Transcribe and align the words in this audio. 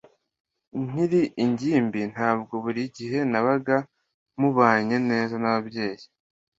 nkiri 0.85 1.21
ingimbi, 1.43 2.01
ntabwo 2.13 2.53
buri 2.63 2.83
gihe 2.97 3.19
nabaga 3.31 3.77
mubanye 4.39 4.95
neza 5.09 5.33
nababyeyi 5.39 6.05